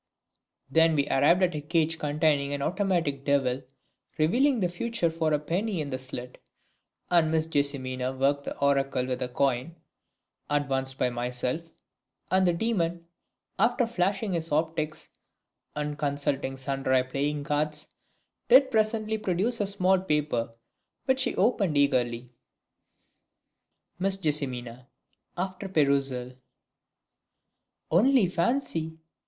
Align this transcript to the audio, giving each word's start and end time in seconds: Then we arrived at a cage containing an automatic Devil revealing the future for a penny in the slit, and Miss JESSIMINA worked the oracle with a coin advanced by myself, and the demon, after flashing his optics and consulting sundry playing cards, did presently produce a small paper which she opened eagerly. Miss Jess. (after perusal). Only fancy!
Then 0.71 0.95
we 0.95 1.07
arrived 1.09 1.43
at 1.43 1.53
a 1.53 1.61
cage 1.61 1.99
containing 1.99 2.53
an 2.53 2.63
automatic 2.63 3.23
Devil 3.23 3.61
revealing 4.17 4.59
the 4.59 4.67
future 4.67 5.11
for 5.11 5.31
a 5.31 5.37
penny 5.37 5.79
in 5.79 5.91
the 5.91 5.99
slit, 5.99 6.39
and 7.11 7.29
Miss 7.29 7.45
JESSIMINA 7.45 8.17
worked 8.17 8.45
the 8.45 8.57
oracle 8.57 9.05
with 9.05 9.21
a 9.21 9.29
coin 9.29 9.75
advanced 10.49 10.97
by 10.97 11.11
myself, 11.11 11.69
and 12.31 12.47
the 12.47 12.53
demon, 12.53 13.05
after 13.59 13.85
flashing 13.85 14.33
his 14.33 14.51
optics 14.51 15.07
and 15.75 15.99
consulting 15.99 16.57
sundry 16.57 17.03
playing 17.03 17.43
cards, 17.43 17.93
did 18.49 18.71
presently 18.71 19.19
produce 19.19 19.61
a 19.61 19.67
small 19.67 19.99
paper 19.99 20.51
which 21.05 21.19
she 21.19 21.35
opened 21.35 21.77
eagerly. 21.77 22.31
Miss 23.99 24.17
Jess. 24.17 24.41
(after 25.37 25.69
perusal). 25.69 26.33
Only 27.91 28.25
fancy! 28.27 28.97